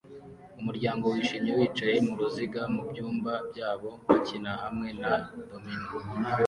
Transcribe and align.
Umuryango 0.59 1.03
wishimye 1.13 1.51
wicaye 1.59 1.95
muruziga 2.07 2.61
mubyumba 2.73 3.33
byabo 3.49 3.89
bakina 4.09 4.51
hamwe 4.63 4.89
na 5.01 5.11
domino 5.49 5.89